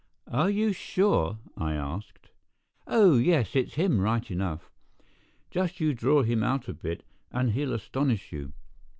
[0.31, 2.31] "Are you sure?" I asked.
[2.87, 4.71] "Oh, yes, it's him right enough.
[5.51, 8.51] Just you draw him out a bit, and he'll astonish you.